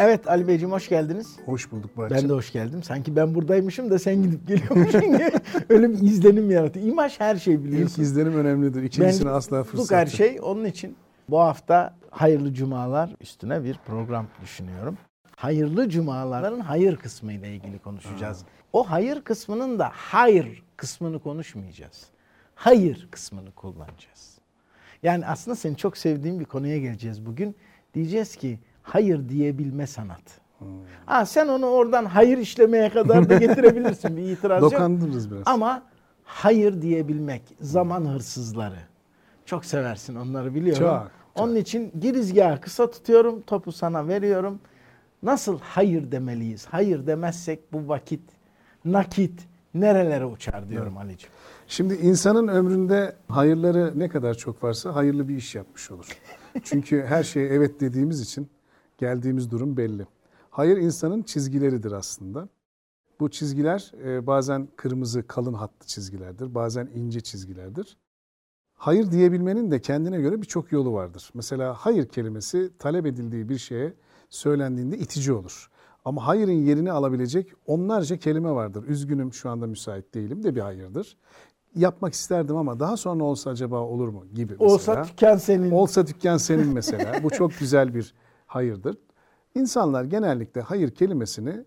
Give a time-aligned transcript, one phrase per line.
[0.00, 1.36] Evet Ali Beyciğim hoş geldiniz.
[1.46, 2.18] Hoş bulduk Muratcığım.
[2.22, 2.82] Ben de hoş geldim.
[2.82, 5.30] Sanki ben buradaymışım da sen gidip geliyormuşsun gibi
[5.68, 6.86] öyle bir izlenim yaratıyor.
[6.86, 8.02] İmaj her şey biliyorsun.
[8.02, 8.82] İlk izlenim önemlidir.
[8.82, 10.14] İkincisini Ben asla fırsat her yok.
[10.16, 10.38] şey.
[10.42, 10.96] Onun için
[11.28, 14.98] bu hafta hayırlı cumalar üstüne bir program düşünüyorum.
[15.36, 18.44] Hayırlı cumaların hayır kısmı ile ilgili konuşacağız.
[18.72, 22.06] O hayır kısmının da hayır kısmını konuşmayacağız.
[22.54, 24.38] Hayır kısmını kullanacağız.
[25.02, 27.56] Yani aslında senin çok sevdiğin bir konuya geleceğiz bugün.
[27.94, 30.40] Diyeceğiz ki hayır diyebilme sanat.
[31.06, 34.16] Ha, sen onu oradan hayır işlemeye kadar da getirebilirsin.
[34.16, 34.72] Bir itiraz yok.
[35.30, 35.42] Biraz.
[35.46, 35.82] Ama
[36.24, 38.78] hayır diyebilmek, zaman hırsızları.
[39.46, 40.82] Çok seversin onları biliyorum.
[40.82, 41.42] Çok, çok.
[41.44, 44.60] Onun için girizgahı kısa tutuyorum, topu sana veriyorum.
[45.22, 46.66] Nasıl hayır demeliyiz?
[46.70, 48.22] Hayır demezsek bu vakit,
[48.84, 49.40] nakit
[49.74, 51.32] nerelere uçar diyorum Ali'ciğim.
[51.66, 56.06] Şimdi insanın ömründe hayırları ne kadar çok varsa hayırlı bir iş yapmış olur.
[56.64, 58.48] Çünkü her şeye evet dediğimiz için
[59.00, 60.06] geldiğimiz durum belli.
[60.50, 62.48] Hayır insanın çizgileridir aslında.
[63.20, 67.96] Bu çizgiler e, bazen kırmızı kalın hatlı çizgilerdir, bazen ince çizgilerdir.
[68.74, 71.30] Hayır diyebilmenin de kendine göre birçok yolu vardır.
[71.34, 73.94] Mesela hayır kelimesi talep edildiği bir şeye
[74.30, 75.70] söylendiğinde itici olur.
[76.04, 78.84] Ama hayırın yerini alabilecek onlarca kelime vardır.
[78.88, 81.16] Üzgünüm şu anda müsait değilim de bir hayırdır.
[81.76, 84.72] Yapmak isterdim ama daha sonra olsa acaba olur mu gibi mesela.
[84.72, 85.70] Olsa tüken senin.
[85.70, 87.22] Olsa dükkan senin mesela.
[87.22, 88.14] Bu çok güzel bir
[88.50, 88.96] hayırdır.
[89.54, 91.64] İnsanlar genellikle hayır kelimesini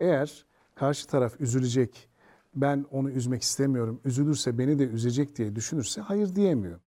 [0.00, 0.44] eğer
[0.74, 2.08] karşı taraf üzülecek,
[2.54, 6.80] ben onu üzmek istemiyorum, üzülürse beni de üzecek diye düşünürse hayır diyemiyor.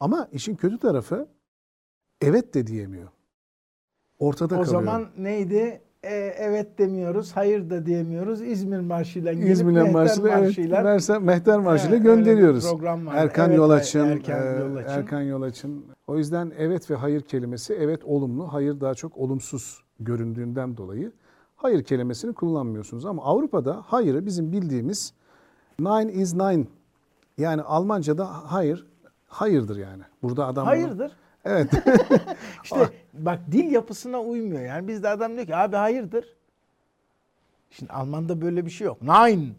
[0.00, 1.28] Ama işin kötü tarafı
[2.20, 3.08] evet de diyemiyor.
[4.18, 4.66] Ortada o kalıyor.
[4.66, 5.82] zaman neydi?
[6.04, 8.42] E, evet demiyoruz, hayır da diyemiyoruz.
[8.42, 12.70] İzmir Marşı'yla gelip İzmir'le Mehter Marşı'yla evet, Marşı'yla Merse- Mehter Marşı'yla Evet, gönderiyoruz.
[12.70, 13.18] program vardı.
[13.18, 14.90] Erkan Evet, Yolaç'ın, Erkan e, Yolaç'ın.
[14.90, 15.84] Erkan Yolaç'ın.
[16.06, 21.12] O yüzden evet ve hayır kelimesi evet olumlu, hayır daha çok olumsuz göründüğünden dolayı
[21.56, 23.06] hayır kelimesini kullanmıyorsunuz.
[23.06, 25.12] Ama Avrupa'da hayırı bizim bildiğimiz
[25.78, 26.66] nine is nine.
[27.38, 28.86] Yani Almanca'da hayır
[29.28, 30.02] hayırdır yani.
[30.22, 31.12] Burada adam Hayırdır.
[31.44, 31.70] Evet.
[32.64, 34.62] İşte bak dil yapısına uymuyor.
[34.62, 36.24] Yani bizde adam diyor ki abi hayırdır.
[37.70, 39.02] Şimdi Alman'da böyle bir şey yok.
[39.02, 39.54] Nein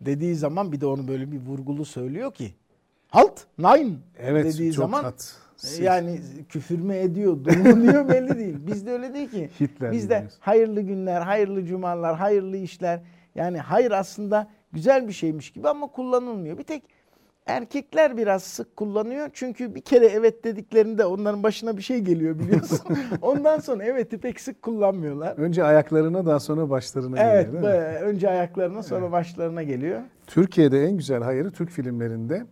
[0.00, 2.54] dediği zaman bir de onu böyle bir vurgulu söylüyor ki.
[3.08, 5.36] Halt, nein evet dediği çok zaman kat.
[5.78, 8.56] e, yani küfür mü ediyor, duruluyor belli değil.
[8.66, 9.50] Bizde öyle değil ki.
[9.60, 10.36] Hitler Bizde diyoruz.
[10.40, 13.00] hayırlı günler, hayırlı cumalar, hayırlı işler.
[13.34, 16.58] Yani hayır aslında güzel bir şeymiş gibi ama kullanılmıyor.
[16.58, 16.82] Bir tek
[17.50, 19.30] erkekler biraz sık kullanıyor.
[19.32, 22.80] Çünkü bir kere evet dediklerinde onların başına bir şey geliyor biliyorsun.
[23.22, 25.36] Ondan sonra evet'i pek sık kullanmıyorlar.
[25.38, 27.98] Önce ayaklarına daha sonra başlarına Evet, geliyor değil mi?
[27.98, 30.00] önce ayaklarına sonra başlarına geliyor.
[30.26, 32.46] Türkiye'de en güzel hayırı Türk filmlerinde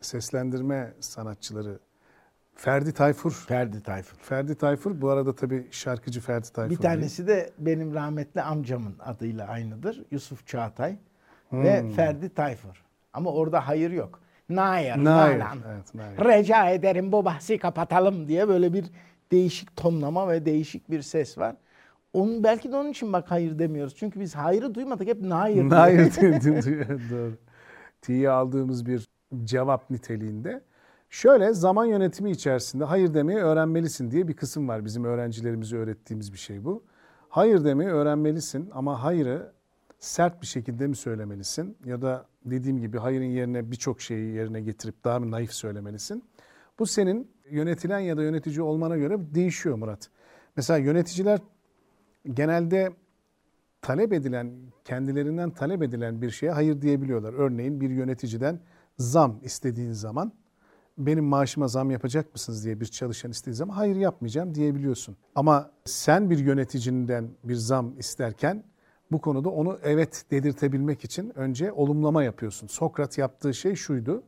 [0.00, 1.78] seslendirme sanatçıları
[2.54, 3.44] Ferdi Tayfur.
[3.48, 4.16] Ferdi Tayfur.
[4.18, 6.70] Ferdi Tayfur bu arada tabii şarkıcı Ferdi Tayfur.
[6.76, 6.94] Bir değil.
[6.94, 10.04] tanesi de benim rahmetli amcamın adıyla aynıdır.
[10.10, 10.96] Yusuf Çağatay
[11.52, 12.84] ve Ferdi Tayfur.
[13.12, 14.20] Ama orada hayır yok.
[14.50, 15.58] Nair, Nair, nalan.
[15.74, 16.38] evet, Nair.
[16.38, 18.84] Rica ederim bu bahsi kapatalım diye böyle bir
[19.32, 21.56] değişik tonlama ve değişik bir ses var.
[22.12, 23.94] Onun belki de onun için bak hayır demiyoruz.
[23.96, 25.68] Çünkü biz hayrı duymadık hep nair.
[25.68, 25.98] Nair.
[27.10, 27.32] Doğru.
[28.02, 29.08] T'yi aldığımız bir
[29.44, 30.62] cevap niteliğinde.
[31.10, 34.84] Şöyle zaman yönetimi içerisinde hayır demeyi öğrenmelisin diye bir kısım var.
[34.84, 36.84] Bizim öğrencilerimize öğrettiğimiz bir şey bu.
[37.28, 39.52] Hayır demeyi öğrenmelisin ama hayırı
[40.00, 41.76] sert bir şekilde mi söylemelisin?
[41.84, 46.24] Ya da dediğim gibi hayırın yerine birçok şeyi yerine getirip daha mı naif söylemelisin?
[46.78, 50.10] Bu senin yönetilen ya da yönetici olmana göre değişiyor Murat.
[50.56, 51.40] Mesela yöneticiler
[52.34, 52.92] genelde
[53.82, 54.52] talep edilen,
[54.84, 57.32] kendilerinden talep edilen bir şeye hayır diyebiliyorlar.
[57.32, 58.60] Örneğin bir yöneticiden
[58.98, 60.32] zam istediğin zaman
[60.98, 65.16] benim maaşıma zam yapacak mısınız diye bir çalışan istediği zaman hayır yapmayacağım diyebiliyorsun.
[65.34, 68.64] Ama sen bir yöneticiden bir zam isterken
[69.12, 72.66] bu konuda onu evet dedirtebilmek için önce olumlama yapıyorsun.
[72.66, 74.22] Sokrat yaptığı şey şuydu.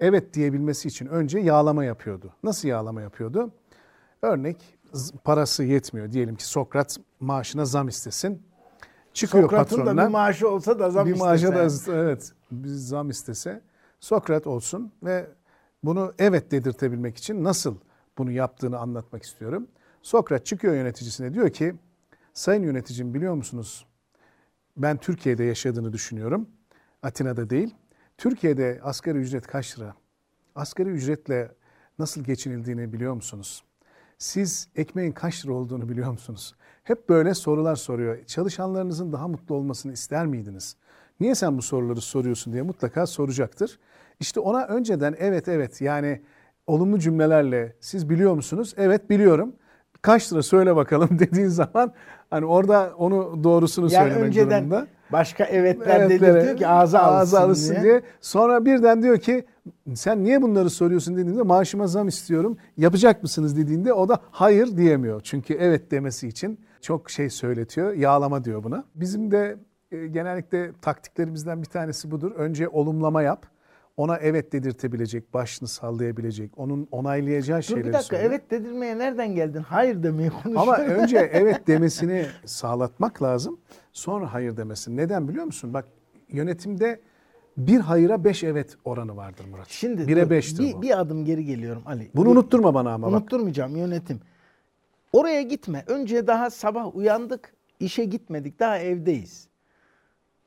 [0.00, 2.32] Evet diyebilmesi için önce yağlama yapıyordu.
[2.42, 3.50] Nasıl yağlama yapıyordu?
[4.22, 4.78] Örnek
[5.24, 6.12] parası yetmiyor.
[6.12, 8.42] Diyelim ki Sokrat maaşına zam istesin.
[9.12, 11.92] Çıkıyor Sokrat'ın da bir maaşı olsa da zam bir maaşa da istese.
[11.92, 13.60] evet bir zam istese
[14.00, 15.26] Sokrat olsun ve
[15.84, 17.76] bunu evet dedirtebilmek için nasıl
[18.18, 19.66] bunu yaptığını anlatmak istiyorum.
[20.02, 21.74] Sokrat çıkıyor yöneticisine diyor ki
[22.32, 23.86] sayın yöneticim biliyor musunuz
[24.76, 26.48] ben Türkiye'de yaşadığını düşünüyorum.
[27.02, 27.74] Atina'da değil.
[28.18, 29.94] Türkiye'de asgari ücret kaç lira?
[30.54, 31.52] Asgari ücretle
[31.98, 33.64] nasıl geçinildiğini biliyor musunuz?
[34.18, 36.54] Siz ekmeğin kaç lira olduğunu biliyor musunuz?
[36.84, 38.24] Hep böyle sorular soruyor.
[38.24, 40.76] Çalışanlarınızın daha mutlu olmasını ister miydiniz?
[41.20, 43.78] Niye sen bu soruları soruyorsun diye mutlaka soracaktır.
[44.20, 46.22] İşte ona önceden evet evet yani
[46.66, 48.74] olumlu cümlelerle siz biliyor musunuz?
[48.76, 49.56] Evet biliyorum.
[50.02, 51.92] Kaç lira söyle bakalım dediğin zaman
[52.30, 54.86] hani orada onu doğrusunu Yani söylemek önceden durumunda.
[55.12, 57.82] başka evetler Evetlere dedirtiyor ki ağza alsın, alışsın diye.
[57.82, 58.02] diye.
[58.20, 59.44] Sonra birden diyor ki
[59.94, 62.56] sen niye bunları soruyorsun dediğinde maaşıma zam istiyorum.
[62.76, 65.20] Yapacak mısınız dediğinde o da hayır diyemiyor.
[65.20, 67.92] Çünkü evet demesi için çok şey söyletiyor.
[67.92, 68.84] Yağlama diyor buna.
[68.94, 69.56] Bizim de
[69.92, 72.32] e, genellikle taktiklerimizden bir tanesi budur.
[72.36, 73.46] Önce olumlama yap.
[73.96, 78.28] Ona evet dedirtebilecek, başını sallayabilecek, onun onaylayacağı Dur şeyleri bir dakika söyle.
[78.28, 79.60] evet dedirmeye nereden geldin?
[79.62, 80.56] Hayır demeye konuşuyor.
[80.62, 83.60] Ama önce evet demesini sağlatmak lazım.
[83.92, 84.96] Sonra hayır demesi.
[84.96, 85.74] Neden biliyor musun?
[85.74, 85.84] Bak
[86.28, 87.00] yönetimde
[87.56, 89.68] bir hayıra beş evet oranı vardır Murat.
[89.68, 90.82] Şimdi Bire dur, beştir bir, bu.
[90.82, 92.10] bir adım geri geliyorum Ali.
[92.14, 93.20] Bunu Bir- unutturma bana ama bak.
[93.20, 94.20] Unutturmayacağım yönetim.
[95.12, 95.84] Oraya gitme.
[95.86, 99.48] Önce daha sabah uyandık, işe gitmedik, daha evdeyiz.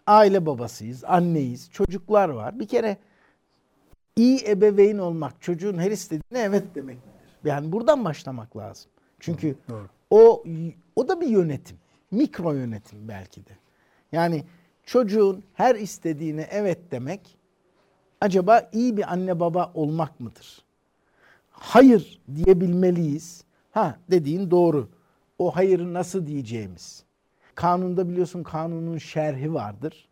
[0.07, 2.59] Aile babasıyız, anneyiz, çocuklar var.
[2.59, 2.97] Bir kere
[4.15, 7.49] iyi ebeveyn olmak, çocuğun her istediğine evet demek midir?
[7.49, 8.91] Yani buradan başlamak lazım.
[9.19, 9.87] Çünkü Doğru.
[10.09, 10.43] o
[10.95, 11.77] o da bir yönetim.
[12.11, 13.51] Mikro yönetim belki de.
[14.11, 14.43] Yani
[14.83, 17.37] çocuğun her istediğine evet demek
[18.21, 20.65] acaba iyi bir anne baba olmak mıdır?
[21.51, 23.43] Hayır diyebilmeliyiz.
[23.71, 24.89] Ha dediğin doğru.
[25.39, 27.03] O hayırı nasıl diyeceğimiz.
[27.55, 30.09] Kanunda biliyorsun kanunun şerhi vardır.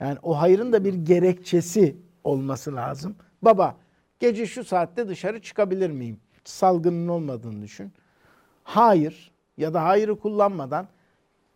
[0.00, 3.16] Yani o hayırın da bir gerekçesi olması lazım.
[3.44, 3.76] Baba
[4.20, 6.20] gece şu saatte dışarı çıkabilir miyim?
[6.44, 7.92] Salgının olmadığını düşün.
[8.64, 10.88] Hayır ya da hayırı kullanmadan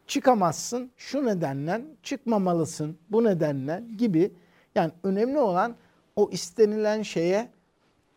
[0.07, 4.33] çıkamazsın şu nedenle çıkmamalısın bu nedenle gibi
[4.75, 5.75] yani önemli olan
[6.17, 7.49] o istenilen şeye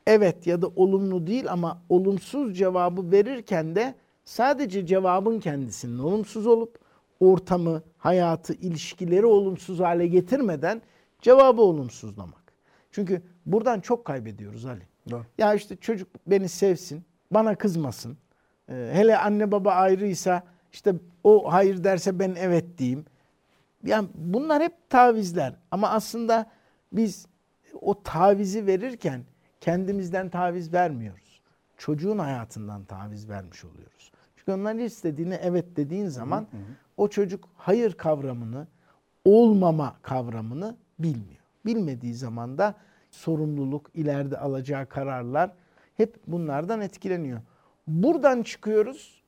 [0.07, 3.95] evet ya da olumlu değil ama olumsuz cevabı verirken de
[4.25, 6.79] sadece cevabın kendisinin olumsuz olup
[7.19, 10.81] ortamı, hayatı, ilişkileri olumsuz hale getirmeden
[11.21, 12.53] cevabı olumsuzlamak.
[12.91, 14.81] Çünkü buradan çok kaybediyoruz Ali.
[15.09, 15.25] Doğru.
[15.38, 18.17] Ya işte çocuk beni sevsin, bana kızmasın.
[18.69, 20.43] Ee, hele anne baba ayrıysa
[20.73, 23.05] işte o hayır derse ben evet diyeyim.
[23.83, 26.49] Yani bunlar hep tavizler ama aslında
[26.93, 27.25] biz
[27.81, 29.23] o tavizi verirken
[29.61, 31.41] kendimizden taviz vermiyoruz.
[31.77, 34.11] Çocuğun hayatından taviz vermiş oluyoruz.
[34.35, 36.47] Çünkü onların istediğine evet dediğin zaman
[36.97, 38.67] o çocuk hayır kavramını,
[39.25, 41.41] olmama kavramını bilmiyor.
[41.65, 42.75] Bilmediği zaman da
[43.11, 45.51] sorumluluk, ileride alacağı kararlar
[45.97, 47.41] hep bunlardan etkileniyor.
[47.87, 49.23] Buradan çıkıyoruz,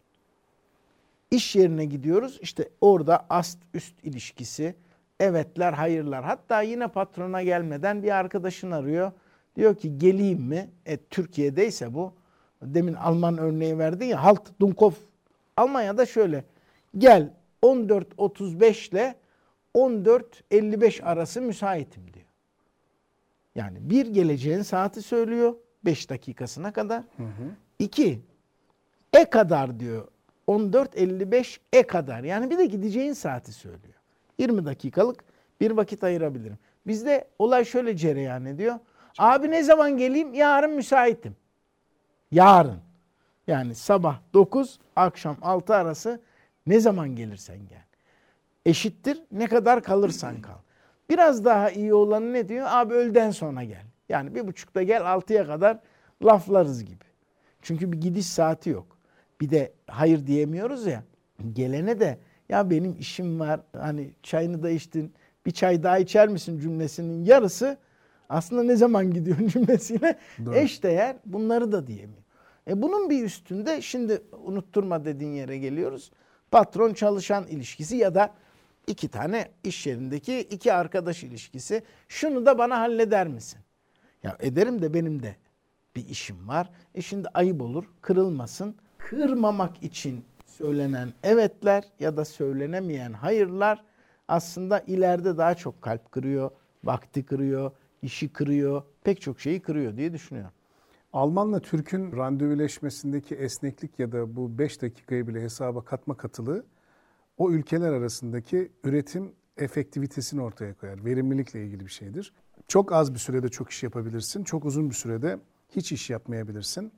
[1.31, 2.39] iş yerine gidiyoruz.
[2.41, 4.75] İşte orada ast üst ilişkisi,
[5.19, 6.23] evetler, hayırlar.
[6.23, 9.11] Hatta yine patrona gelmeden bir arkadaşın arıyor.
[9.55, 10.69] Diyor ki geleyim mi?
[10.85, 12.13] E, Türkiye'deyse bu.
[12.61, 14.23] Demin Alman örneği verdin ya.
[14.23, 14.91] Halt Dunkov.
[15.57, 16.43] Almanya'da şöyle.
[16.97, 17.33] Gel
[17.63, 19.15] 14.35 ile
[19.75, 22.22] 14.55 arası müsaitim diyor.
[23.55, 25.55] Yani bir geleceğin saati söylüyor
[25.85, 27.03] 5 dakikasına kadar.
[27.79, 28.21] İki
[29.13, 30.07] e kadar diyor.
[30.47, 32.23] 14.55 e kadar.
[32.23, 33.93] Yani bir de gideceğin saati söylüyor.
[34.37, 35.23] 20 dakikalık
[35.61, 36.57] bir vakit ayırabilirim.
[36.87, 38.79] Bizde olay şöyle cereyan ediyor.
[39.17, 40.33] Abi ne zaman geleyim?
[40.33, 41.35] Yarın müsaitim.
[42.31, 42.79] Yarın.
[43.47, 46.21] Yani sabah 9, akşam 6 arası
[46.67, 47.83] ne zaman gelirsen gel.
[48.65, 50.57] Eşittir ne kadar kalırsan kal.
[51.13, 52.65] Biraz daha iyi olanı ne diyor?
[52.69, 53.83] Abi öğleden sonra gel.
[54.09, 55.79] Yani bir buçukta gel altıya kadar
[56.25, 57.03] laflarız gibi.
[57.61, 58.97] Çünkü bir gidiş saati yok.
[59.41, 61.03] Bir de hayır diyemiyoruz ya.
[61.53, 62.17] Gelene de
[62.49, 65.13] ya benim işim var hani çayını da içtin
[65.45, 67.77] bir çay daha içer misin cümlesinin yarısı
[68.29, 70.55] aslında ne zaman gidiyorsun cümlesiyle Doğru.
[70.55, 72.23] eşdeğer bunları da diyemiyor.
[72.67, 76.11] E bunun bir üstünde şimdi unutturma dediğin yere geliyoruz.
[76.51, 78.33] Patron çalışan ilişkisi ya da
[78.87, 81.83] iki tane iş yerindeki iki arkadaş ilişkisi.
[82.07, 83.59] Şunu da bana halleder misin?
[84.23, 85.35] Ya ederim de benim de
[85.95, 86.69] bir işim var.
[86.95, 88.75] E şimdi ayıp olur, kırılmasın.
[88.97, 93.83] Kırmamak için söylenen evetler ya da söylenemeyen hayırlar
[94.27, 96.51] aslında ileride daha çok kalp kırıyor,
[96.83, 97.71] vakti kırıyor,
[98.01, 100.53] işi kırıyor, pek çok şeyi kırıyor diye düşünüyorum.
[101.13, 106.65] Almanla Türk'ün randevuleşmesindeki esneklik ya da bu 5 dakikayı bile hesaba katma katılığı
[107.37, 111.05] o ülkeler arasındaki üretim efektivitesini ortaya koyar.
[111.05, 112.33] Verimlilikle ilgili bir şeydir.
[112.67, 114.43] Çok az bir sürede çok iş yapabilirsin.
[114.43, 116.91] Çok uzun bir sürede hiç iş yapmayabilirsin.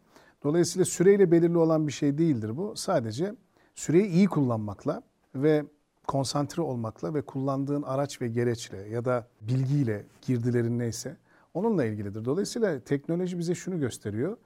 [0.43, 2.75] Dolayısıyla süreyle belirli olan bir şey değildir bu.
[2.75, 3.35] Sadece
[3.75, 5.01] süreyi iyi kullanmakla
[5.35, 5.63] ve
[6.07, 11.17] konsantre olmakla ve kullandığın araç ve gereçle ya da bilgiyle girdilerin neyse
[11.53, 12.25] onunla ilgilidir.
[12.25, 14.37] Dolayısıyla teknoloji bize şunu gösteriyor.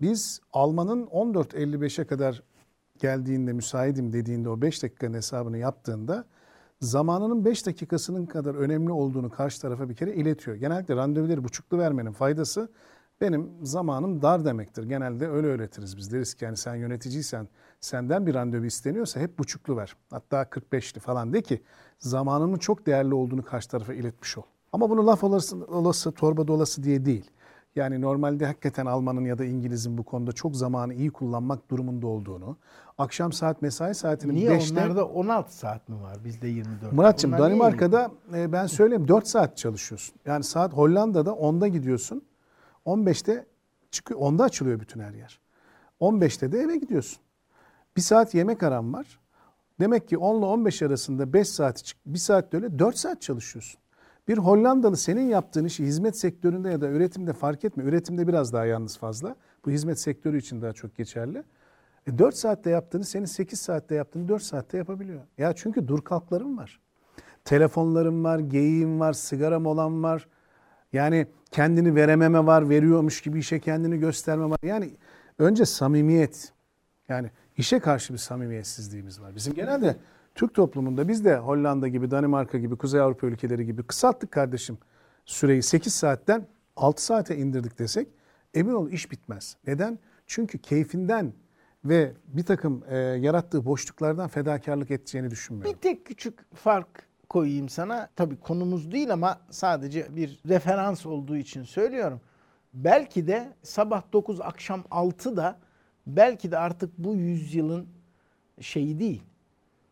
[0.00, 2.42] Biz Alman'ın 14.55'e kadar
[3.00, 6.24] geldiğinde müsaitim dediğinde o 5 dakikanın hesabını yaptığında
[6.80, 10.56] zamanının 5 dakikasının kadar önemli olduğunu karşı tarafa bir kere iletiyor.
[10.56, 12.68] Genellikle randevuları buçuklu vermenin faydası
[13.20, 14.84] benim zamanım dar demektir.
[14.84, 16.12] Genelde öyle öğretiriz biz.
[16.12, 17.48] Deriz ki yani sen yöneticiysen
[17.80, 19.96] senden bir randevu isteniyorsa hep buçuklu ver.
[20.10, 21.62] Hatta 45'li falan de ki
[21.98, 24.42] zamanının çok değerli olduğunu karşı tarafa iletmiş ol.
[24.72, 27.30] Ama bunu laf olası, olası torba dolası diye değil.
[27.78, 32.56] Yani normalde hakikaten Alman'ın ya da İngiliz'in bu konuda çok zamanı iyi kullanmak durumunda olduğunu,
[32.98, 34.80] akşam saat mesai saatinin Niye 5'te...
[34.80, 36.24] onlarda 16 saat mi var?
[36.24, 36.92] Bizde 24.
[36.92, 40.16] Muratçım Danimarka'da e, ben söyleyeyim 4 saat çalışıyorsun.
[40.26, 42.22] Yani saat Hollanda'da 10'da gidiyorsun.
[42.86, 43.46] 15'te
[43.90, 44.20] çıkıyor.
[44.20, 45.40] 10'da açılıyor bütün her yer.
[46.00, 47.18] 15'te de eve gidiyorsun.
[47.96, 49.20] Bir saat yemek aran var.
[49.80, 53.22] Demek ki 10 ile 15 arasında 5 saat çık, 1 saat de öyle 4 saat
[53.22, 53.80] çalışıyorsun.
[54.28, 57.84] Bir Hollandalı senin yaptığın işi hizmet sektöründe ya da üretimde fark etme.
[57.84, 59.36] Üretimde biraz daha yalnız fazla.
[59.64, 61.42] Bu hizmet sektörü için daha çok geçerli.
[62.06, 65.20] E 4 saatte yaptığını senin 8 saatte yaptığını 4 saatte yapabiliyor.
[65.38, 66.80] Ya çünkü dur kalklarım var.
[67.44, 70.28] Telefonlarım var, geyiğim var, sigaram olan var.
[70.92, 74.58] Yani kendini verememe var, veriyormuş gibi işe kendini gösterme var.
[74.62, 74.90] Yani
[75.38, 76.52] önce samimiyet.
[77.08, 79.36] Yani işe karşı bir samimiyetsizliğimiz var.
[79.36, 79.96] Bizim genelde
[80.38, 84.78] Türk toplumunda biz de Hollanda gibi, Danimarka gibi, Kuzey Avrupa ülkeleri gibi kısalttık kardeşim
[85.24, 88.08] süreyi 8 saatten 6 saate indirdik desek
[88.54, 89.56] emin ol iş bitmez.
[89.66, 89.98] Neden?
[90.26, 91.32] Çünkü keyfinden
[91.84, 95.74] ve bir takım e, yarattığı boşluklardan fedakarlık edeceğini düşünmüyorum.
[95.74, 98.08] Bir tek küçük fark koyayım sana.
[98.16, 102.20] Tabii konumuz değil ama sadece bir referans olduğu için söylüyorum.
[102.74, 105.58] Belki de sabah 9 akşam 6 da
[106.06, 107.88] belki de artık bu yüzyılın
[108.60, 109.22] şeyi değil.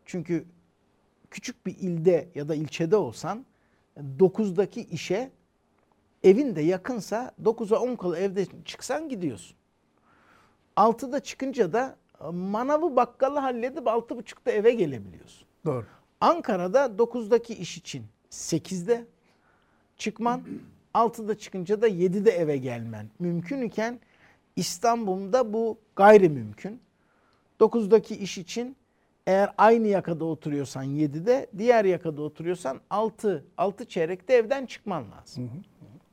[0.07, 0.45] Çünkü
[1.31, 3.45] küçük bir ilde ya da ilçede olsan
[4.19, 5.31] 9'daki işe
[6.23, 9.57] evin de yakınsa 9'a 10 kala evde çıksan gidiyorsun.
[10.77, 11.95] 6'da çıkınca da
[12.31, 15.47] manavı bakkalı halledip 6.30'da eve gelebiliyorsun.
[15.65, 15.85] Doğru.
[16.21, 19.05] Ankara'da 9'daki iş için 8'de
[19.97, 20.41] çıkman,
[20.93, 23.99] 6'da çıkınca da 7'de eve gelmen mümkün iken
[24.55, 26.81] İstanbul'da bu gayrimümkün.
[27.59, 28.77] 9'daki iş için
[29.27, 35.51] eğer aynı yakada oturuyorsan 7'de, diğer yakada oturuyorsan 6, 6 çeyrekte evden çıkman lazım.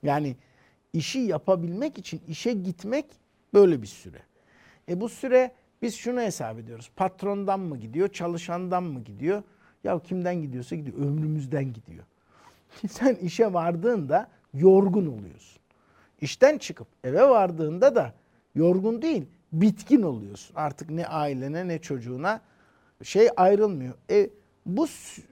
[0.02, 0.36] Yani
[0.92, 3.06] işi yapabilmek için işe gitmek
[3.54, 4.22] böyle bir süre.
[4.88, 6.90] E bu süre biz şunu hesap ediyoruz.
[6.96, 9.42] Patrondan mı gidiyor, çalışandan mı gidiyor?
[9.84, 10.98] Ya kimden gidiyorsa gidiyor.
[10.98, 12.04] Ömrümüzden gidiyor.
[12.90, 15.60] Sen işe vardığında yorgun oluyorsun.
[16.20, 18.14] İşten çıkıp eve vardığında da
[18.54, 20.56] yorgun değil, bitkin oluyorsun.
[20.56, 22.40] Artık ne ailene ne çocuğuna
[23.02, 23.94] şey ayrılmıyor.
[24.10, 24.30] E
[24.66, 24.86] bu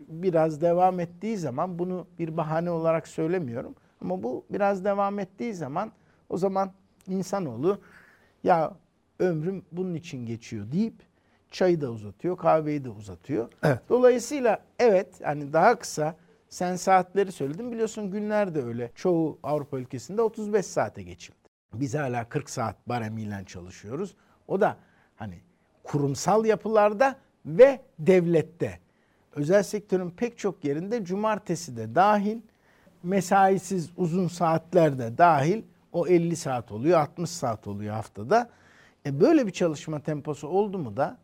[0.09, 5.92] biraz devam ettiği zaman bunu bir bahane olarak söylemiyorum ama bu biraz devam ettiği zaman
[6.28, 6.73] o zaman
[7.09, 7.81] insanoğlu
[8.45, 8.75] ya
[9.19, 10.95] ömrüm bunun için geçiyor deyip
[11.50, 13.49] çayı da uzatıyor, kahveyi de uzatıyor.
[13.62, 13.78] Evet.
[13.88, 16.16] Dolayısıyla evet hani daha kısa
[16.49, 18.90] sen saatleri söyledin biliyorsun günler de öyle.
[18.95, 21.37] Çoğu Avrupa ülkesinde 35 saate geçildi.
[21.75, 24.16] Biz hala 40 saat baremiyle çalışıyoruz.
[24.49, 24.76] O da
[25.16, 25.40] hani
[25.85, 28.78] kurumsal yapılarda ve devlette.
[29.34, 32.38] Özel sektörün pek çok yerinde cumartesi de dahil,
[33.02, 38.50] mesaisiz uzun saatler de dahil o 50 saat oluyor, 60 saat oluyor haftada.
[39.06, 41.18] E böyle bir çalışma temposu oldu mu da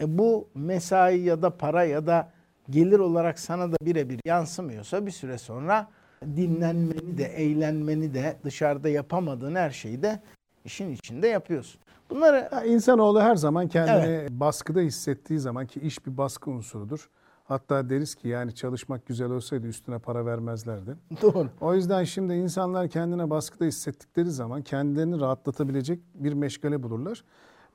[0.00, 2.30] e bu mesai ya da para ya da
[2.70, 5.88] gelir olarak sana da birebir yansımıyorsa bir süre sonra
[6.22, 10.20] dinlenmeni de, eğlenmeni de, dışarıda yapamadığın her şeyi de
[10.64, 11.80] işin içinde yapıyorsun.
[12.10, 17.10] Bunları Ya insanoğlu her zaman kendini baskıda hissettiği zaman ki iş bir baskı unsurudur.
[17.44, 20.96] Hatta deriz ki yani çalışmak güzel olsaydı üstüne para vermezlerdi.
[21.22, 21.48] doğru.
[21.60, 27.24] O yüzden şimdi insanlar kendine baskıda hissettikleri zaman kendilerini rahatlatabilecek bir meşgale bulurlar.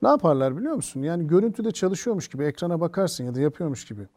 [0.01, 1.01] Ne yaparlar biliyor musun?
[1.01, 4.07] Yani görüntüde çalışıyormuş gibi ekrana bakarsın ya da yapıyormuş gibi.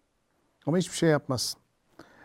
[0.67, 1.61] Ama hiçbir şey yapmazsın.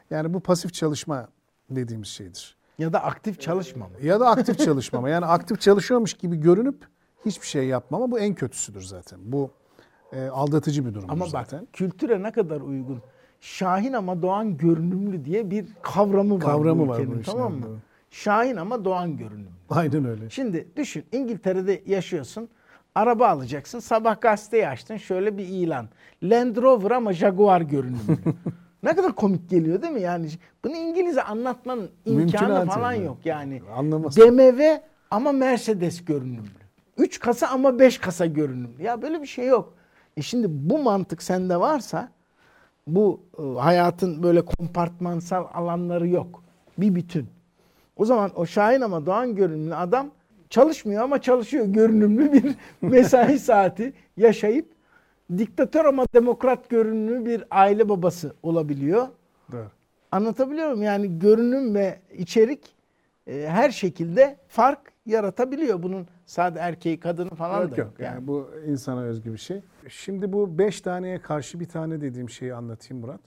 [0.09, 1.27] Yani bu pasif çalışma
[1.69, 2.57] dediğimiz şeydir.
[2.77, 3.93] Ya da aktif çalışmama.
[4.01, 5.09] Ya da aktif çalışmama.
[5.09, 6.87] Yani aktif çalışıyormuş gibi görünüp
[7.25, 9.19] hiçbir şey yapmama bu en kötüsüdür zaten.
[9.23, 9.51] Bu
[10.13, 11.67] e, aldatıcı bir durumdur Ama bak zaten.
[11.73, 13.01] kültüre ne kadar uygun.
[13.41, 16.41] Şahin ama doğan görünümlü diye bir kavramı var.
[16.41, 17.65] Kavramı bu var ülkenin, bu işin, Tamam mı?
[18.11, 19.49] Şahin ama doğan görünümlü.
[19.69, 20.29] Aynen öyle.
[20.29, 22.49] Şimdi düşün İngiltere'de yaşıyorsun.
[22.95, 23.79] Araba alacaksın.
[23.79, 24.97] Sabah gazeteyi açtın.
[24.97, 25.89] Şöyle bir ilan.
[26.23, 28.17] Land Rover ama Jaguar görünümlü.
[28.83, 30.01] ne kadar komik geliyor değil mi?
[30.01, 30.29] Yani
[30.63, 33.17] bunu İngilizce anlatmanın imkanı Mümkünatı falan yok.
[33.25, 34.17] Yani Anlamaz.
[34.17, 36.60] BMW ama Mercedes görünümlü.
[37.01, 38.83] 3 kasa ama 5 kasa görünümlü.
[38.83, 39.73] Ya böyle bir şey yok.
[40.17, 42.09] E şimdi bu mantık sende varsa
[42.87, 46.43] bu e, hayatın böyle kompartmansal alanları yok.
[46.77, 47.27] Bir bütün.
[47.97, 50.11] O zaman o Şahin ama Doğan görünümlü adam
[50.49, 54.71] çalışmıyor ama çalışıyor görünümlü bir mesai saati yaşayıp
[55.37, 59.07] diktatör ama demokrat görünümlü bir aile babası olabiliyor.
[59.51, 59.67] Doğru.
[60.11, 60.83] Anlatabiliyor muyum?
[60.83, 62.75] Yani görünüm ve içerik
[63.27, 65.83] e, her şekilde fark yaratabiliyor.
[65.83, 67.87] Bunun sadece erkeği kadını falan Yok da yok.
[67.91, 67.99] yok.
[67.99, 68.27] Yani Yani.
[68.27, 69.61] bu insana özgü bir şey.
[69.89, 73.21] Şimdi bu beş taneye karşı bir tane dediğim şeyi anlatayım Murat.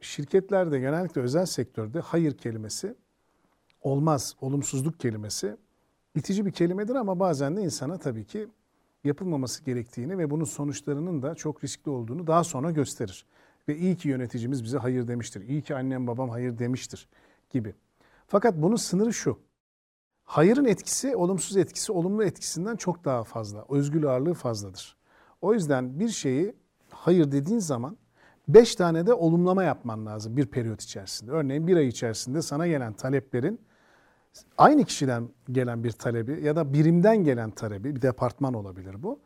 [0.00, 2.94] Şirketlerde genellikle özel sektörde hayır kelimesi
[3.82, 5.56] olmaz, olumsuzluk kelimesi
[6.14, 8.48] itici bir kelimedir ama bazen de insana tabii ki
[9.04, 13.26] yapılmaması gerektiğini ve bunun sonuçlarının da çok riskli olduğunu daha sonra gösterir.
[13.68, 15.48] Ve iyi ki yöneticimiz bize hayır demiştir.
[15.48, 17.08] İyi ki annem babam hayır demiştir
[17.50, 17.74] gibi.
[18.26, 19.38] Fakat bunun sınırı şu.
[20.26, 23.64] Hayırın etkisi, olumsuz etkisi, olumlu etkisinden çok daha fazla.
[23.68, 24.96] Özgül ağırlığı fazladır.
[25.42, 26.54] O yüzden bir şeyi
[26.90, 27.96] hayır dediğin zaman
[28.48, 31.30] beş tane de olumlama yapman lazım bir periyot içerisinde.
[31.30, 33.60] Örneğin bir ay içerisinde sana gelen taleplerin
[34.58, 39.20] aynı kişiden gelen bir talebi ya da birimden gelen talebi, bir departman olabilir bu.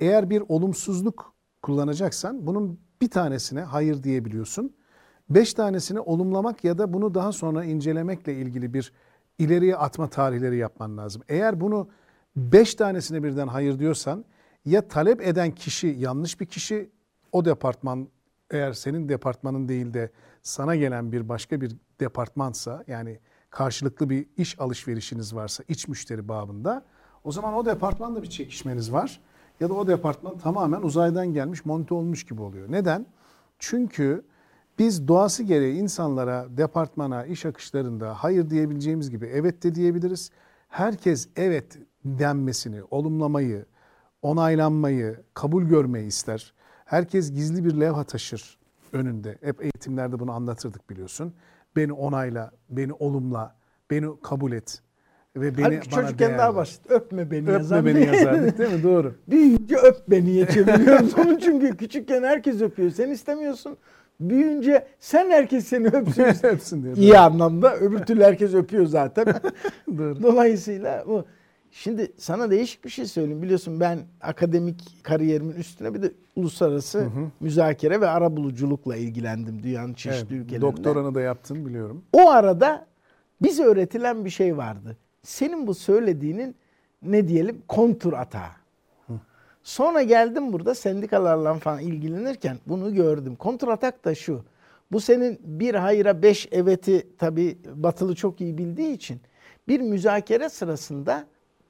[0.00, 4.76] Eğer bir olumsuzluk kullanacaksan bunun bir tanesine hayır diyebiliyorsun.
[5.30, 8.92] Beş tanesini olumlamak ya da bunu daha sonra incelemekle ilgili bir
[9.38, 11.22] ileriye atma tarihleri yapman lazım.
[11.28, 11.88] Eğer bunu
[12.36, 14.24] beş tanesine birden hayır diyorsan
[14.64, 16.90] ya talep eden kişi yanlış bir kişi
[17.32, 18.08] o departman
[18.50, 20.10] eğer senin departmanın değil de
[20.42, 23.18] sana gelen bir başka bir departmansa yani
[23.50, 26.84] karşılıklı bir iş alışverişiniz varsa iç müşteri babında
[27.24, 29.20] o zaman o departmanla bir çekişmeniz var.
[29.60, 32.72] Ya da o departman tamamen uzaydan gelmiş monte olmuş gibi oluyor.
[32.72, 33.06] Neden?
[33.58, 34.24] Çünkü
[34.78, 40.30] biz doğası gereği insanlara, departmana, iş akışlarında hayır diyebileceğimiz gibi evet de diyebiliriz.
[40.68, 43.64] Herkes evet denmesini, olumlamayı,
[44.22, 46.52] onaylanmayı, kabul görmeyi ister.
[46.84, 48.58] Herkes gizli bir levha taşır
[48.92, 49.38] önünde.
[49.42, 51.34] Hep eğitimlerde bunu anlatırdık biliyorsun.
[51.76, 53.56] Beni onayla, beni olumla,
[53.90, 54.82] beni kabul et
[55.36, 56.90] ve beni Halbuki bana çocukken değer daha basit.
[56.90, 58.82] Öpme beni Öpme yazan beni bir- yazardık değil mi?
[58.82, 59.14] Doğru.
[59.28, 62.90] Büyüyünce öp beniye çeviriyoruz onu çünkü küçükken herkes öpüyor.
[62.90, 63.76] Sen istemiyorsun.
[64.20, 66.24] Büyüyünce sen herkes seni öpsün.
[66.42, 66.94] Hepsini diye.
[66.94, 67.76] İyi anlamda.
[67.76, 69.26] Öbür türlü herkes öpüyor zaten.
[69.98, 71.24] Dolayısıyla bu.
[71.70, 73.42] Şimdi sana değişik bir şey söyleyeyim.
[73.42, 77.06] Biliyorsun ben akademik kariyerimin üstüne bir de uluslararası
[77.40, 80.60] müzakere ve arabuluculukla ilgilendim dünyanın çeşitli Evet, ülkelerinde.
[80.66, 82.02] doktoranı da yaptın biliyorum.
[82.12, 82.86] O arada
[83.42, 84.96] bize öğretilen bir şey vardı.
[85.22, 86.54] Senin bu söylediğinin
[87.02, 88.48] ne diyelim kontur atağı.
[89.66, 93.36] Sonra geldim burada sendikalarla falan ilgilenirken bunu gördüm.
[93.36, 94.44] Kontur atak da şu.
[94.92, 99.20] Bu senin bir hayıra beş eveti tabi batılı çok iyi bildiği için
[99.68, 101.26] bir müzakere sırasında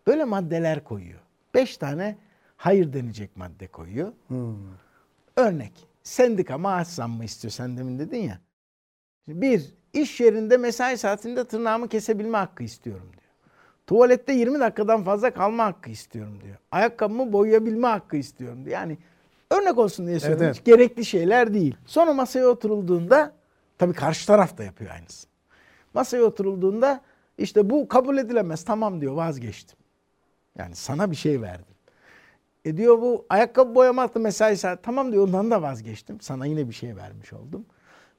[0.07, 1.21] böyle maddeler koyuyor.
[1.55, 2.17] Beş tane
[2.57, 4.13] hayır denecek madde koyuyor.
[5.37, 8.39] Örnek sendika maaş zammı istiyor sen demin dedin ya.
[9.29, 13.11] Bir, iş yerinde mesai saatinde tırnağımı kesebilme hakkı istiyorum.
[13.87, 16.57] Tuvalette 20 dakikadan fazla kalma hakkı istiyorum diyor.
[16.73, 18.73] Ayakkabımı boyayabilme hakkı istiyorum diyor.
[18.75, 18.99] Yani
[19.51, 20.47] örnek olsun diye söylüyorum.
[20.47, 21.77] Evet, Hiç gerekli şeyler değil.
[21.87, 23.33] Sonra masaya oturulduğunda
[23.79, 25.31] tabii karşı taraf da yapıyor aynısını.
[25.95, 27.01] Masaya oturulduğunda
[27.39, 28.65] işte bu kabul edilemez.
[28.65, 29.79] Tamam diyor vazgeçtim.
[30.59, 31.75] Yani sana bir şey verdim.
[32.65, 34.83] E diyor bu ayakkabı boyamakta mesai saat.
[34.83, 36.21] Tamam diyor ondan da vazgeçtim.
[36.21, 37.67] Sana yine bir şey vermiş oldum.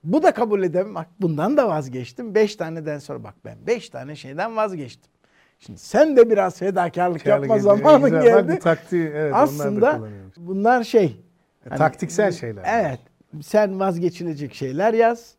[0.04, 0.96] Bu da kabul edemem.
[0.96, 2.36] Bak bundan da vazgeçtim.
[2.36, 5.12] Beş taneden sonra bak ben beş tane şeyden vazgeçtim.
[5.60, 8.04] Şimdi sen de biraz fedakarlık yapma Kârlı zamanın.
[8.04, 8.20] Güzel.
[8.20, 8.56] Bak geldi.
[8.56, 10.02] bu taktiği evet Aslında
[10.38, 11.22] bunlar şey.
[11.70, 12.64] hani- taktiksel şeyler.
[12.68, 13.00] Evet.
[13.42, 15.36] Sen vazgeçilecek şeyler yaz.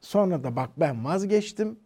[0.00, 1.78] Sonra da bak ben vazgeçtim.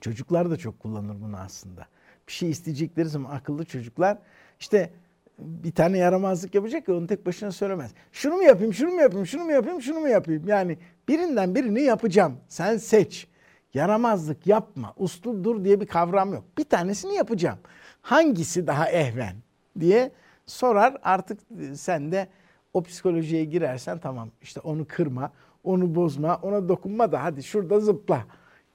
[0.00, 1.86] Çocuklar da çok kullanır bunu aslında.
[2.28, 4.18] Bir şey isteyecekleri zaman akıllı çocuklar
[4.60, 4.90] işte
[5.38, 7.90] bir tane yaramazlık yapacak ya onu tek başına söylemez.
[8.12, 10.42] Şunu mu yapayım, şunu mu yapayım, şunu mu yapayım, şunu mu yapayım?
[10.46, 12.36] Yani birinden birini yapacağım.
[12.48, 13.26] Sen seç.
[13.74, 16.44] Yaramazlık yapma, uslu dur diye bir kavram yok.
[16.58, 17.58] Bir tanesini yapacağım.
[18.02, 19.36] Hangisi daha ehven
[19.80, 20.12] diye
[20.46, 20.96] sorar.
[21.02, 21.40] Artık
[21.74, 22.28] sen de
[22.74, 25.32] o psikolojiye girersen tamam işte onu kırma,
[25.64, 28.24] onu bozma, ona dokunma da hadi şurada zıpla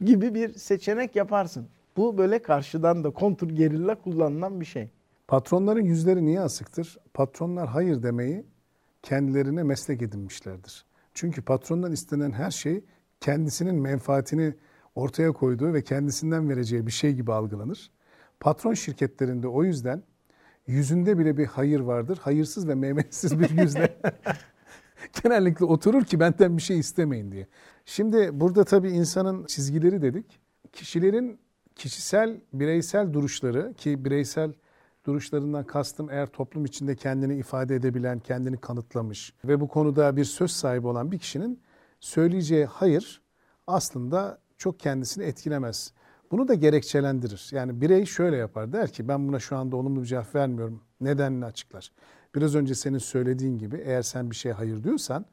[0.02, 1.68] gibi bir seçenek yaparsın.
[1.98, 4.90] Bu böyle karşıdan da kontur gerilla kullanılan bir şey.
[5.28, 6.98] Patronların yüzleri niye asıktır?
[7.14, 8.46] Patronlar hayır demeyi
[9.04, 10.86] kendilerine meslek edinmişlerdir.
[11.14, 12.84] Çünkü patrondan istenen her şey
[13.20, 14.54] kendisinin menfaatini
[14.96, 17.92] ortaya koyduğu ve kendisinden vereceği bir şey gibi algılanır.
[18.40, 20.04] Patron şirketlerinde o yüzden
[20.68, 22.20] yüzünde bile bir hayır vardır.
[22.22, 23.98] Hayırsız ve meymetsiz bir yüzle
[25.24, 27.48] genellikle oturur ki benden bir şey istemeyin diye.
[27.86, 30.40] Şimdi burada tabii insanın çizgileri dedik.
[30.74, 31.40] Kişilerin
[31.76, 34.54] kişisel, bireysel duruşları ki bireysel
[35.06, 40.52] duruşlarından kastım eğer toplum içinde kendini ifade edebilen, kendini kanıtlamış ve bu konuda bir söz
[40.52, 41.62] sahibi olan bir kişinin
[42.00, 43.22] söyleyeceği hayır
[43.68, 45.92] aslında çok kendisini etkilemez.
[46.32, 47.50] Bunu da gerekçelendirir.
[47.52, 50.82] Yani birey şöyle yapar der ki ben buna şu anda olumlu bir cevap vermiyorum.
[51.02, 51.92] Nedenini açıklar.
[52.36, 55.26] Biraz önce senin söylediğin gibi eğer sen bir şeye hayır diyorsan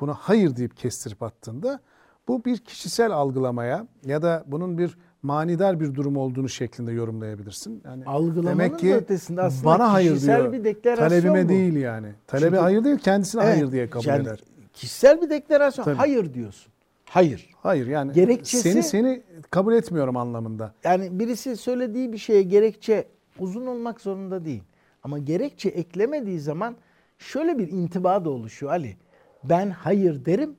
[0.00, 1.80] buna hayır deyip kestirip attığında
[2.28, 7.82] bu bir kişisel algılamaya ya da bunun bir manidar bir durum olduğunu şeklinde yorumlayabilirsin.
[7.84, 10.52] Yani Algılamanın demek ki ötesinde aslında bana hayır kişisel diyor.
[10.52, 11.48] bir deklarasyon Talebime bu.
[11.48, 12.08] değil yani.
[12.26, 14.40] Talebe Çünkü- hayır değil, kendisine Evet, hayır diye kabul yani eder.
[14.72, 15.84] Kişisel bir deklarasyon.
[15.84, 15.96] Tabii.
[15.96, 16.72] Hayır diyorsun.
[17.10, 17.50] Hayır.
[17.62, 20.74] Hayır yani Gerekçesi- seni seni kabul etmiyorum anlamında.
[20.84, 23.04] Yani birisi söylediği bir şeye gerekçe
[23.38, 24.62] uzun olmak zorunda değil.
[25.02, 26.76] Ama gerekçe eklemediği zaman
[27.18, 28.96] şöyle bir intiba da oluşuyor Ali.
[29.44, 30.56] Ben hayır derim.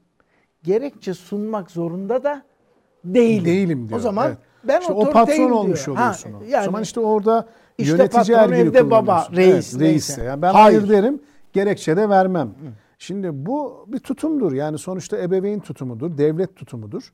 [0.64, 2.42] Gerekçe sunmak zorunda da
[3.06, 3.46] değilim.
[3.46, 4.00] Değilim diyor.
[4.00, 4.38] O zaman evet.
[4.64, 5.50] ben işte o patron diyor.
[5.50, 6.34] olmuş Ha, oluyorsun.
[6.34, 6.44] o.
[6.50, 10.18] yani o zaman işte orada işte yönetici ergini evde baba, reis, evet, reis.
[10.18, 10.80] Yani ben Hayır.
[10.80, 10.90] hayır.
[10.90, 11.20] derim,
[11.54, 12.54] gerekçe de vermem.
[12.98, 14.54] Şimdi bu bir tutumdur.
[14.54, 17.14] Yani sonuçta ebeveyn tutumudur, devlet tutumudur.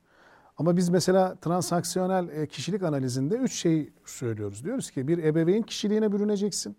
[0.58, 4.64] Ama biz mesela transaksiyonel e, kişilik analizinde üç şey söylüyoruz.
[4.64, 6.76] Diyoruz ki bir ebeveyn kişiliğine bürüneceksin.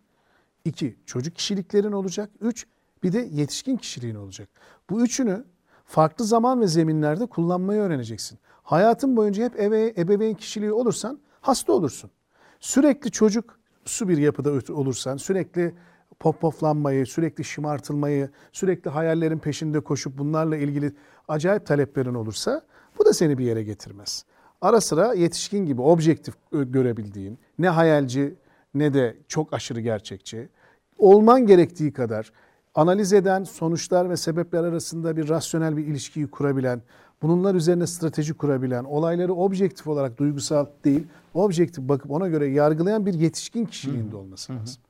[0.65, 2.29] İki, çocuk kişiliklerin olacak.
[2.41, 2.67] Üç,
[3.03, 4.49] bir de yetişkin kişiliğin olacak.
[4.89, 5.45] Bu üçünü
[5.85, 8.39] farklı zaman ve zeminlerde kullanmayı öğreneceksin.
[8.63, 12.11] Hayatın boyunca hep ebe, ebeveyn kişiliği olursan hasta olursun.
[12.59, 15.75] Sürekli çocuk su bir yapıda olursan, sürekli
[16.19, 20.93] pop poplanmayı, sürekli şımartılmayı, sürekli hayallerin peşinde koşup bunlarla ilgili
[21.27, 22.61] acayip taleplerin olursa
[22.99, 24.25] bu da seni bir yere getirmez.
[24.61, 28.35] Ara sıra yetişkin gibi objektif görebildiğin, ne hayalci
[28.73, 30.49] ne de çok aşırı gerçekçi,
[30.97, 32.31] olman gerektiği kadar
[32.75, 36.81] analiz eden, sonuçlar ve sebepler arasında bir rasyonel bir ilişkiyi kurabilen,
[37.21, 43.13] bunlar üzerine strateji kurabilen, olayları objektif olarak duygusal değil, objektif bakıp ona göre yargılayan bir
[43.13, 44.81] yetişkin kişiliğinde olması lazım.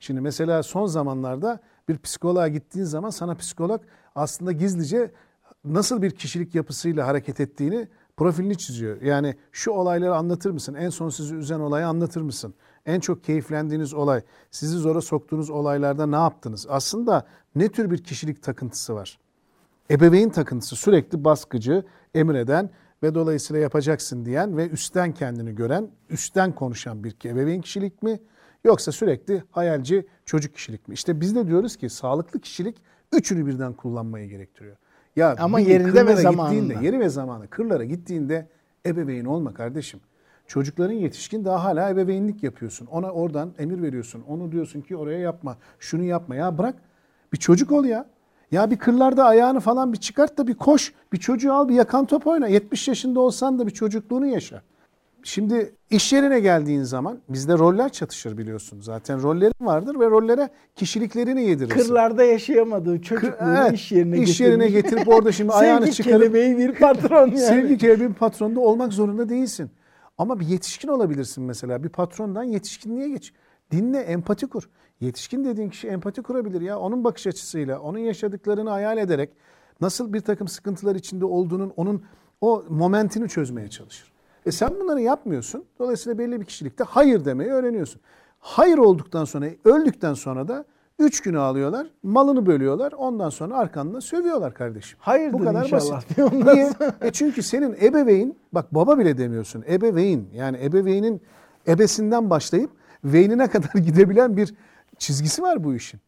[0.00, 3.80] Şimdi mesela son zamanlarda bir psikoloğa gittiğin zaman sana psikolog
[4.14, 5.10] aslında gizlice
[5.64, 9.02] nasıl bir kişilik yapısıyla hareket ettiğini profilini çiziyor.
[9.02, 10.74] Yani şu olayları anlatır mısın?
[10.74, 12.54] En son sizi üzen olayı anlatır mısın?
[12.86, 16.66] En çok keyiflendiğiniz olay, sizi zora soktuğunuz olaylarda ne yaptınız?
[16.68, 19.18] Aslında ne tür bir kişilik takıntısı var?
[19.90, 22.70] Ebeveyn takıntısı sürekli baskıcı, emreden
[23.02, 28.20] ve dolayısıyla yapacaksın diyen ve üstten kendini gören, üstten konuşan bir ebeveyn kişilik mi?
[28.64, 30.94] Yoksa sürekli hayalci çocuk kişilik mi?
[30.94, 32.76] İşte biz de diyoruz ki sağlıklı kişilik
[33.12, 34.76] üçünü birden kullanmayı gerektiriyor.
[35.16, 36.72] Ya Ama yerinde ve zamanında.
[36.72, 38.48] Yeri ve zamanı kırlara gittiğinde
[38.86, 40.00] ebeveyn olma kardeşim.
[40.46, 42.86] Çocukların yetişkin daha hala ebeveynlik yapıyorsun.
[42.86, 44.24] Ona oradan emir veriyorsun.
[44.28, 46.34] Onu diyorsun ki oraya yapma, şunu yapma.
[46.34, 46.74] Ya bırak
[47.32, 48.06] bir çocuk ol ya.
[48.52, 50.92] Ya bir kırlarda ayağını falan bir çıkart da bir koş.
[51.12, 52.48] Bir çocuğu al bir yakan top oyna.
[52.48, 54.62] 70 yaşında olsan da bir çocukluğunu yaşa.
[55.22, 58.80] Şimdi iş yerine geldiğin zaman bizde roller çatışır biliyorsun.
[58.80, 61.80] Zaten rollerin vardır ve rollere kişiliklerini yedirirsin.
[61.80, 64.90] Kırlarda yaşayamadığı Kır- çocukluğunu evet, iş yerine iş yerine getirmiş.
[64.90, 67.38] getirip orada şimdi ayağını Sevgi çıkarıp kelebeği bir patron yani.
[67.38, 69.70] Sevgi kelebeğin patronda olmak zorunda değilsin.
[70.18, 71.84] Ama bir yetişkin olabilirsin mesela.
[71.84, 73.32] Bir patrondan yetişkinliğe geç.
[73.70, 74.68] Dinle, empati kur.
[75.00, 76.78] Yetişkin dediğin kişi empati kurabilir ya.
[76.78, 79.30] Onun bakış açısıyla, onun yaşadıklarını hayal ederek
[79.80, 82.02] nasıl bir takım sıkıntılar içinde olduğunun, onun
[82.40, 84.12] o momentini çözmeye çalışır.
[84.46, 85.64] E sen bunları yapmıyorsun.
[85.78, 88.00] Dolayısıyla belli bir kişilikte hayır demeyi öğreniyorsun.
[88.40, 90.64] Hayır olduktan sonra, öldükten sonra da
[90.98, 92.92] üç günü alıyorlar, malını bölüyorlar.
[92.92, 94.98] Ondan sonra arkandan sövüyorlar kardeşim.
[95.02, 96.32] Hayırdır Bu kadar inşallah basit.
[96.32, 96.70] Niye?
[97.00, 99.64] E çünkü senin ebeveyn, bak baba bile demiyorsun.
[99.68, 101.22] Ebeveyn yani ebeveynin
[101.68, 102.70] ebesinden başlayıp
[103.04, 104.54] veynine kadar gidebilen bir
[104.98, 106.00] çizgisi var bu işin.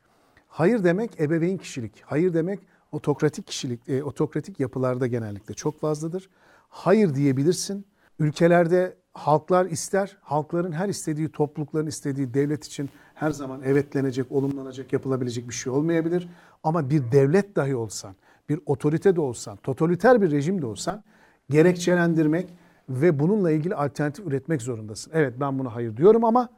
[0.48, 2.02] Hayır demek ebeveyn kişilik.
[2.06, 2.60] Hayır demek
[2.92, 6.28] otokratik kişilik, e, otokratik yapılarda genellikle çok fazladır.
[6.68, 7.86] Hayır diyebilirsin.
[8.18, 15.48] Ülkelerde halklar ister, halkların her istediği, toplulukların istediği devlet için her zaman evetlenecek, olumlanacak, yapılabilecek
[15.48, 16.28] bir şey olmayabilir.
[16.62, 18.14] Ama bir devlet dahi olsan,
[18.48, 21.04] bir otorite de olsan, totaliter bir rejim de olsan
[21.50, 22.54] gerekçelendirmek
[22.88, 25.10] ve bununla ilgili alternatif üretmek zorundasın.
[25.14, 26.48] Evet ben buna hayır diyorum ama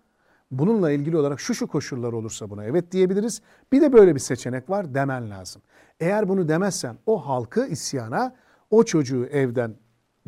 [0.51, 3.43] bununla ilgili olarak şu şu koşullar olursa buna evet diyebiliriz.
[3.73, 5.63] Bir de böyle bir seçenek var demen lazım.
[6.01, 8.35] Eğer bunu demezsen o halkı isyana,
[8.71, 9.75] o çocuğu evden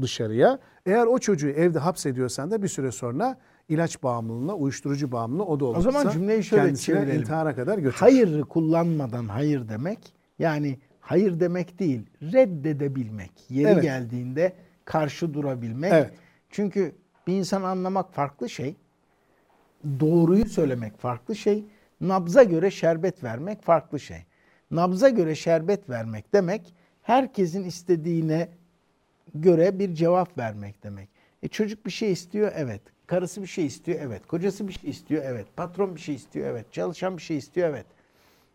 [0.01, 5.61] dışarıya, eğer o çocuğu evde hapsediyorsan da bir süre sonra ilaç bağımlılığına, uyuşturucu bağımlılığı o
[5.61, 7.21] da olursa zaman cümleyi şöyle çevirelim.
[7.21, 8.01] intihara kadar götürür.
[8.01, 13.33] Hayırı kullanmadan hayır demek yani hayır demek değil reddedebilmek.
[13.51, 13.83] Yeri Evet.
[13.83, 14.53] geldiğinde
[14.85, 15.93] karşı durabilmek.
[15.93, 16.11] Evet.
[16.51, 16.95] Çünkü
[17.27, 18.77] bir insan anlamak farklı şey.
[20.01, 21.65] Doğruyu söylemek farklı şey.
[22.01, 24.25] Nabza göre şerbet vermek farklı şey.
[24.71, 28.49] Nabza göre şerbet vermek demek herkesin istediğine
[29.35, 31.09] göre bir cevap vermek demek.
[31.43, 32.81] E çocuk bir şey istiyor evet.
[33.07, 34.27] Karısı bir şey istiyor evet.
[34.27, 35.47] Kocası bir şey istiyor evet.
[35.57, 36.73] Patron bir şey istiyor evet.
[36.73, 37.87] Çalışan bir şey istiyor evet.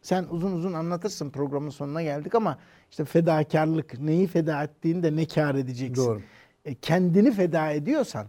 [0.01, 2.57] Sen uzun uzun anlatırsın programın sonuna geldik ama
[2.91, 6.05] işte fedakarlık neyi feda ettiğinde ne kar edeceksin.
[6.05, 6.21] Doğru.
[6.65, 8.27] E, kendini feda ediyorsan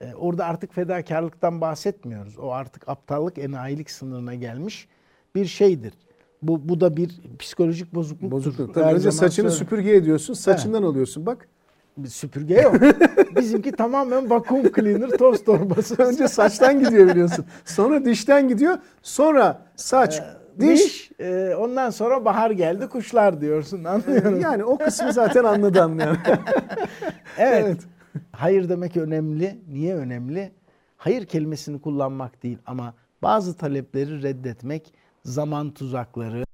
[0.00, 2.38] e, orada artık fedakarlıktan bahsetmiyoruz.
[2.38, 4.88] O artık aptallık, enayilik sınırına gelmiş
[5.34, 5.92] bir şeydir.
[6.42, 8.30] Bu, bu da bir psikolojik bozukluktur.
[8.30, 8.74] Bozukluk.
[8.74, 11.26] Tabii önce saçını söyle- süpürge ediyorsun, saçından oluyorsun.
[11.26, 11.48] Bak
[11.96, 12.74] Bir süpürge yok.
[13.36, 15.94] Bizimki tamamen vakum cleaner toz torbası.
[16.02, 17.44] Önce saçtan gidiyor biliyorsun.
[17.64, 18.78] Sonra dişten gidiyor.
[19.02, 20.22] Sonra saç,
[20.60, 20.80] diş.
[20.84, 21.10] diş.
[21.20, 24.40] e, ondan sonra bahar geldi kuşlar diyorsun anlıyorum.
[24.40, 26.18] Yani o kısmı zaten anladım yani.
[27.38, 27.64] Evet.
[27.66, 27.80] Evet.
[28.32, 29.58] Hayır demek önemli.
[29.68, 30.52] Niye önemli?
[30.96, 36.44] Hayır kelimesini kullanmak değil ama bazı talepleri reddetmek, zaman tuzakları,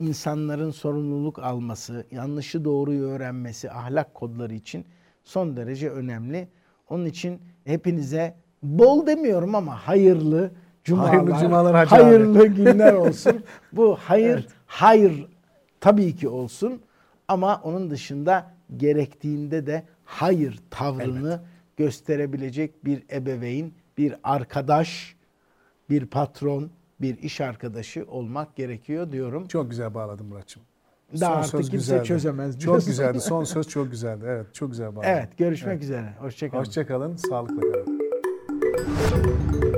[0.00, 4.84] insanların sorumluluk alması, yanlışı doğruyu öğrenmesi, ahlak kodları için
[5.24, 6.48] son derece önemli.
[6.88, 10.50] Onun için hepinize bol demiyorum ama hayırlı
[10.84, 12.02] cumalar, Hayırlı cumalar Hacı abi.
[12.02, 13.42] hayırlı günler olsun.
[13.72, 14.48] Bu hayır, Evet.
[14.66, 15.26] hayır
[15.80, 16.80] tabii ki olsun
[17.28, 19.82] ama onun dışında gerektiğinde de
[20.12, 21.40] hayır tavrını
[21.76, 25.16] gösterebilecek bir ebeveyn, bir arkadaş,
[25.90, 26.70] bir patron,
[27.00, 29.48] bir iş arkadaşı olmak gerekiyor diyorum.
[29.48, 30.62] Çok güzel bağladın Muratçım.
[31.20, 32.90] Daha artık kimse çözemez Çok diyorsun.
[32.90, 33.20] güzeldi.
[33.20, 34.24] Son söz çok güzeldi.
[34.26, 35.08] Evet çok güzel bağladın.
[35.08, 36.14] Evet, görüşmek üzere.
[36.18, 36.64] Hoşçakalın.
[36.64, 37.16] Hoşçakalın.
[37.16, 39.71] Sağlıkla kalın.